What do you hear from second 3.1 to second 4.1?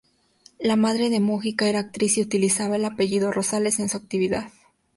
Rosales en su